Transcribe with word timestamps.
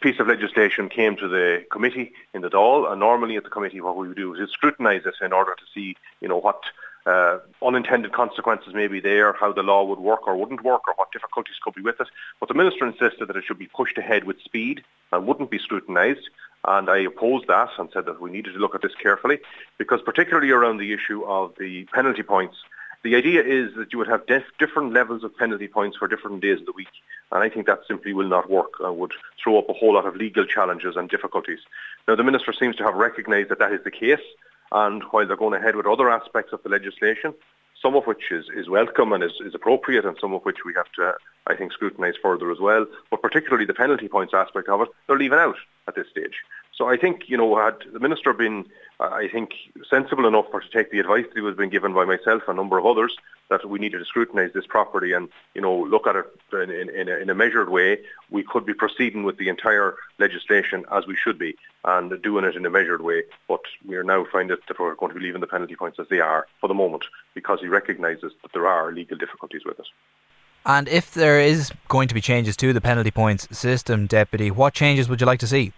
piece 0.00 0.20
of 0.20 0.28
legislation 0.28 0.88
came 0.88 1.16
to 1.16 1.28
the 1.28 1.64
committee 1.70 2.12
in 2.34 2.42
the 2.42 2.50
Dáil, 2.50 2.90
and 2.90 3.00
normally 3.00 3.36
at 3.36 3.44
the 3.44 3.50
committee 3.50 3.80
what 3.80 3.96
we 3.96 4.08
would 4.08 4.16
do 4.16 4.34
is 4.34 4.50
scrutinise 4.50 5.06
it 5.06 5.14
in 5.20 5.32
order 5.32 5.54
to 5.54 5.62
see, 5.74 5.96
you 6.20 6.28
know, 6.28 6.38
what 6.38 6.60
uh, 7.06 7.38
unintended 7.62 8.12
consequences 8.12 8.74
may 8.74 8.88
be 8.88 9.00
there, 9.00 9.32
how 9.32 9.52
the 9.52 9.62
law 9.62 9.84
would 9.84 10.00
work 10.00 10.26
or 10.26 10.36
wouldn't 10.36 10.64
work, 10.64 10.82
or 10.88 10.94
what 10.96 11.12
difficulties 11.12 11.54
could 11.62 11.74
be 11.74 11.82
with 11.82 12.00
it. 12.00 12.08
But 12.40 12.48
the 12.48 12.54
minister 12.54 12.86
insisted 12.86 13.26
that 13.26 13.36
it 13.36 13.44
should 13.44 13.58
be 13.58 13.68
pushed 13.68 13.96
ahead 13.96 14.24
with 14.24 14.40
speed 14.40 14.82
and 15.12 15.26
wouldn't 15.26 15.50
be 15.50 15.58
scrutinised. 15.58 16.28
And 16.64 16.90
I 16.90 16.98
opposed 16.98 17.46
that 17.46 17.70
and 17.78 17.88
said 17.92 18.06
that 18.06 18.20
we 18.20 18.30
needed 18.30 18.54
to 18.54 18.58
look 18.58 18.74
at 18.74 18.82
this 18.82 18.94
carefully, 19.00 19.38
because 19.78 20.02
particularly 20.02 20.50
around 20.50 20.78
the 20.78 20.92
issue 20.92 21.24
of 21.24 21.54
the 21.58 21.84
penalty 21.94 22.24
points, 22.24 22.56
the 23.04 23.14
idea 23.14 23.40
is 23.40 23.74
that 23.76 23.92
you 23.92 23.98
would 23.98 24.08
have 24.08 24.26
dif- 24.26 24.50
different 24.58 24.92
levels 24.92 25.22
of 25.22 25.36
penalty 25.36 25.68
points 25.68 25.96
for 25.96 26.08
different 26.08 26.42
days 26.42 26.58
of 26.58 26.66
the 26.66 26.72
week. 26.72 26.88
And 27.32 27.42
I 27.42 27.48
think 27.48 27.66
that 27.66 27.80
simply 27.88 28.12
will 28.12 28.28
not 28.28 28.48
work 28.50 28.74
and 28.80 28.96
would 28.98 29.12
throw 29.42 29.58
up 29.58 29.68
a 29.68 29.72
whole 29.72 29.94
lot 29.94 30.06
of 30.06 30.16
legal 30.16 30.44
challenges 30.44 30.96
and 30.96 31.08
difficulties. 31.08 31.60
Now, 32.06 32.14
the 32.14 32.24
Minister 32.24 32.52
seems 32.52 32.76
to 32.76 32.84
have 32.84 32.94
recognised 32.94 33.48
that 33.50 33.58
that 33.58 33.72
is 33.72 33.82
the 33.84 33.90
case. 33.90 34.20
And 34.72 35.02
while 35.10 35.26
they're 35.26 35.36
going 35.36 35.54
ahead 35.54 35.76
with 35.76 35.86
other 35.86 36.10
aspects 36.10 36.52
of 36.52 36.62
the 36.62 36.68
legislation, 36.68 37.34
some 37.80 37.94
of 37.94 38.06
which 38.06 38.30
is, 38.30 38.46
is 38.54 38.68
welcome 38.68 39.12
and 39.12 39.22
is, 39.22 39.32
is 39.44 39.54
appropriate 39.54 40.04
and 40.04 40.16
some 40.20 40.32
of 40.32 40.42
which 40.44 40.64
we 40.64 40.72
have 40.74 40.90
to, 40.92 41.14
I 41.46 41.54
think, 41.54 41.72
scrutinise 41.72 42.16
further 42.20 42.50
as 42.50 42.58
well. 42.58 42.86
But 43.10 43.22
particularly 43.22 43.64
the 43.64 43.74
penalty 43.74 44.08
points 44.08 44.34
aspect 44.34 44.68
of 44.68 44.80
it, 44.82 44.88
they're 45.06 45.18
leaving 45.18 45.38
out 45.38 45.56
at 45.86 45.94
this 45.94 46.08
stage. 46.08 46.34
So 46.74 46.88
I 46.88 46.96
think, 46.96 47.28
you 47.28 47.36
know, 47.36 47.56
had 47.56 47.76
the 47.92 48.00
Minister 48.00 48.32
been, 48.32 48.66
I 48.98 49.28
think, 49.28 49.50
sensible 49.90 50.26
enough 50.26 50.46
for 50.50 50.60
to 50.60 50.70
take 50.70 50.90
the 50.90 51.00
advice 51.00 51.24
that 51.26 51.34
he 51.34 51.42
was 51.42 51.54
being 51.54 51.68
given 51.68 51.92
by 51.92 52.06
myself 52.06 52.42
and 52.48 52.56
a 52.58 52.62
number 52.62 52.78
of 52.78 52.86
others 52.86 53.14
that 53.50 53.68
we 53.68 53.78
needed 53.78 53.98
to 53.98 54.04
scrutinise 54.06 54.52
this 54.54 54.66
property 54.66 55.12
and, 55.12 55.28
you 55.54 55.60
know, 55.60 55.82
look 55.84 56.06
at 56.06 56.16
it 56.16 56.26
in, 56.52 56.70
in, 56.70 57.08
in 57.08 57.28
a 57.28 57.34
measured 57.34 57.68
way, 57.68 57.98
we 58.30 58.42
could 58.42 58.64
be 58.64 58.72
proceeding 58.72 59.22
with 59.22 59.36
the 59.36 59.48
entire 59.48 59.96
legislation 60.18 60.86
as 60.90 61.06
we 61.06 61.14
should 61.14 61.38
be 61.38 61.56
and 61.84 62.20
doing 62.22 62.44
it 62.44 62.56
in 62.56 62.64
a 62.64 62.70
measured 62.70 63.02
way. 63.02 63.22
But 63.48 63.60
we 63.84 63.96
are 63.96 64.02
now 64.02 64.24
finding 64.32 64.56
that 64.66 64.78
we're 64.78 64.94
going 64.94 65.12
to 65.12 65.18
be 65.18 65.24
leaving 65.24 65.42
the 65.42 65.46
penalty 65.46 65.76
points 65.76 65.98
as 66.00 66.08
they 66.08 66.20
are 66.20 66.46
for 66.60 66.68
the 66.68 66.74
moment 66.74 67.04
because 67.34 67.60
he 67.60 67.68
recognises 67.68 68.32
that 68.42 68.52
there 68.54 68.66
are 68.66 68.92
legal 68.92 69.18
difficulties 69.18 69.64
with 69.66 69.78
it. 69.78 69.86
And 70.64 70.88
if 70.88 71.12
there 71.12 71.38
is 71.38 71.70
going 71.88 72.08
to 72.08 72.14
be 72.14 72.20
changes 72.20 72.56
to 72.56 72.72
the 72.72 72.80
penalty 72.80 73.10
points 73.10 73.56
system, 73.56 74.06
Deputy, 74.06 74.50
what 74.50 74.74
changes 74.74 75.08
would 75.08 75.20
you 75.20 75.26
like 75.26 75.38
to 75.40 75.46
see? 75.46 75.72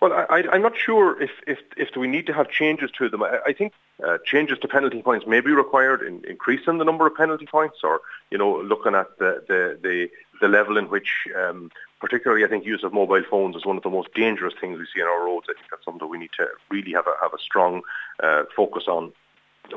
Well, 0.00 0.14
I, 0.30 0.44
am 0.52 0.62
not 0.62 0.78
sure 0.78 1.20
if, 1.20 1.30
if, 1.46 1.58
if 1.76 1.94
we 1.94 2.08
need 2.08 2.26
to 2.26 2.32
have 2.32 2.48
changes 2.48 2.90
to 2.92 3.10
them. 3.10 3.22
I, 3.22 3.40
I 3.48 3.52
think 3.52 3.74
uh, 4.02 4.16
changes 4.24 4.58
to 4.60 4.68
penalty 4.68 5.02
points 5.02 5.26
may 5.26 5.40
be 5.40 5.50
required 5.50 6.00
in 6.00 6.24
increasing 6.26 6.78
the 6.78 6.86
number 6.86 7.06
of 7.06 7.14
penalty 7.14 7.44
points 7.44 7.78
or, 7.84 8.00
you 8.30 8.38
know, 8.38 8.62
looking 8.62 8.94
at 8.94 9.18
the, 9.18 9.44
the, 9.46 9.78
the, 9.82 10.08
the 10.40 10.48
level 10.48 10.78
in 10.78 10.88
which, 10.88 11.26
um, 11.36 11.70
particularly 12.00 12.46
I 12.46 12.48
think 12.48 12.64
use 12.64 12.82
of 12.82 12.94
mobile 12.94 13.22
phones 13.28 13.56
is 13.56 13.66
one 13.66 13.76
of 13.76 13.82
the 13.82 13.90
most 13.90 14.14
dangerous 14.14 14.54
things 14.58 14.78
we 14.78 14.86
see 14.86 15.02
on 15.02 15.08
our 15.08 15.26
roads. 15.26 15.48
I 15.50 15.52
think 15.52 15.66
that's 15.70 15.84
something 15.84 15.98
that 15.98 16.06
we 16.06 16.18
need 16.18 16.32
to 16.38 16.46
really 16.70 16.92
have 16.92 17.06
a, 17.06 17.14
have 17.20 17.34
a 17.34 17.38
strong 17.38 17.82
uh, 18.22 18.44
focus 18.56 18.84
on. 18.88 19.12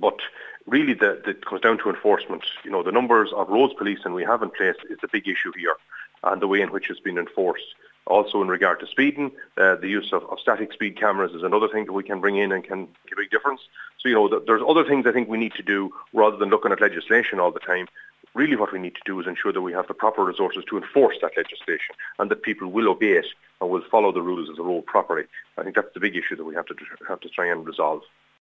But 0.00 0.18
really 0.66 0.94
the, 0.94 1.22
the, 1.24 1.30
it 1.30 1.46
comes 1.46 1.60
down 1.60 1.78
to 1.78 1.90
enforcement. 1.90 2.42
You 2.64 2.72
know, 2.72 2.82
the 2.82 2.90
numbers 2.90 3.30
of 3.36 3.48
roads 3.48 3.74
police 3.74 4.00
and 4.04 4.14
we 4.14 4.24
have 4.24 4.42
in 4.42 4.50
place 4.50 4.76
is 4.90 4.98
the 5.00 5.08
big 5.08 5.28
issue 5.28 5.52
here 5.56 5.76
and 6.24 6.42
the 6.42 6.48
way 6.48 6.60
in 6.60 6.72
which 6.72 6.90
it's 6.90 6.98
been 6.98 7.18
enforced. 7.18 7.66
Also 8.08 8.40
in 8.40 8.48
regard 8.48 8.80
to 8.80 8.86
speeding, 8.86 9.30
uh, 9.58 9.76
the 9.76 9.88
use 9.88 10.12
of, 10.12 10.24
of, 10.30 10.40
static 10.40 10.72
speed 10.72 10.98
cameras 10.98 11.34
is 11.34 11.42
another 11.42 11.68
thing 11.68 11.84
that 11.84 11.92
we 11.92 12.02
can 12.02 12.20
bring 12.20 12.36
in 12.36 12.52
and 12.52 12.64
can 12.64 12.80
make 12.80 13.12
a 13.12 13.16
big 13.16 13.30
difference. 13.30 13.60
So, 13.98 14.08
you 14.08 14.14
know, 14.14 14.28
th- 14.28 14.44
there's 14.46 14.62
other 14.66 14.82
things 14.82 15.06
I 15.06 15.12
think 15.12 15.28
we 15.28 15.36
need 15.36 15.52
to 15.54 15.62
do 15.62 15.92
rather 16.14 16.38
than 16.38 16.48
looking 16.48 16.72
at 16.72 16.80
legislation 16.80 17.38
all 17.38 17.52
the 17.52 17.60
time. 17.60 17.86
Really 18.32 18.56
what 18.56 18.72
we 18.72 18.78
need 18.78 18.94
to 18.94 19.02
do 19.04 19.20
is 19.20 19.26
ensure 19.26 19.52
that 19.52 19.60
we 19.60 19.74
have 19.74 19.88
the 19.88 19.94
proper 19.94 20.24
resources 20.24 20.64
to 20.70 20.78
enforce 20.78 21.16
that 21.20 21.36
legislation 21.36 21.94
and 22.18 22.30
that 22.30 22.42
people 22.42 22.68
will 22.70 22.88
obey 22.88 23.12
it 23.12 23.26
and 23.60 23.68
will 23.68 23.84
follow 23.90 24.10
the 24.10 24.22
rules 24.22 24.48
of 24.48 24.56
the 24.56 24.62
road 24.62 24.86
properly. 24.86 25.24
I 25.58 25.62
think 25.62 25.76
that's 25.76 25.92
the 25.92 26.00
big 26.00 26.16
issue 26.16 26.36
that 26.36 26.44
we 26.44 26.54
have 26.54 26.66
to 26.66 26.74
have 27.06 27.20
to 27.20 27.28
try 27.28 27.46
and 27.46 27.66
resolve. 27.66 28.02